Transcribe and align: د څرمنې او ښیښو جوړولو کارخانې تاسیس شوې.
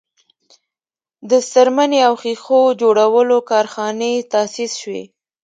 د 1.29 1.31
څرمنې 1.51 1.99
او 2.07 2.13
ښیښو 2.21 2.61
جوړولو 2.81 3.37
کارخانې 3.51 4.13
تاسیس 4.33 4.71
شوې. 4.81 5.03